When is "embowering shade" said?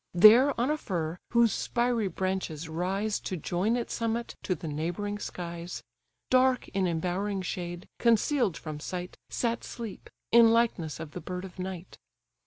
6.87-7.87